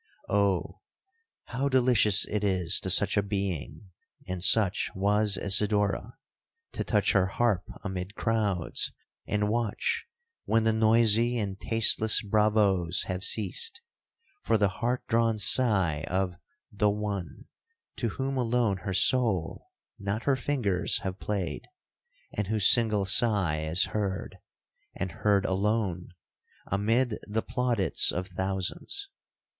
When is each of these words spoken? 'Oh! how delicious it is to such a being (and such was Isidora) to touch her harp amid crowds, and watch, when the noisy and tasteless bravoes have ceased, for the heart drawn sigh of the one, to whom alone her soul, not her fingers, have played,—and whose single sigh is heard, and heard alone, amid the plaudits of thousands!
'Oh! 0.29 0.81
how 1.45 1.69
delicious 1.69 2.25
it 2.25 2.43
is 2.43 2.79
to 2.79 2.89
such 2.89 3.17
a 3.17 3.21
being 3.21 3.91
(and 4.27 4.43
such 4.43 4.89
was 4.95 5.37
Isidora) 5.37 6.17
to 6.71 6.83
touch 6.83 7.11
her 7.11 7.27
harp 7.27 7.65
amid 7.83 8.15
crowds, 8.15 8.91
and 9.27 9.47
watch, 9.47 10.07
when 10.45 10.63
the 10.63 10.73
noisy 10.73 11.37
and 11.37 11.59
tasteless 11.59 12.23
bravoes 12.23 13.03
have 13.03 13.23
ceased, 13.23 13.79
for 14.41 14.57
the 14.57 14.69
heart 14.69 15.03
drawn 15.07 15.37
sigh 15.37 16.03
of 16.07 16.33
the 16.71 16.89
one, 16.89 17.45
to 17.97 18.09
whom 18.09 18.37
alone 18.37 18.77
her 18.77 18.95
soul, 18.95 19.69
not 19.99 20.23
her 20.23 20.35
fingers, 20.35 20.97
have 21.01 21.19
played,—and 21.19 22.47
whose 22.47 22.67
single 22.67 23.05
sigh 23.05 23.59
is 23.61 23.83
heard, 23.93 24.39
and 24.95 25.11
heard 25.11 25.45
alone, 25.45 26.09
amid 26.65 27.19
the 27.27 27.43
plaudits 27.43 28.11
of 28.11 28.29
thousands! 28.29 29.07